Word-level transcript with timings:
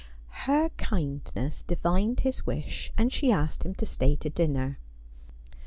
Her 0.49 0.69
kindness 0.77 1.61
divined 1.61 2.21
his 2.21 2.43
wish, 2.43 2.91
and 2.97 3.13
she 3.13 3.31
asked 3.31 3.63
him 3.67 3.75
to 3.75 3.85
stay 3.85 4.15
to 4.15 4.31
dinner. 4.31 4.79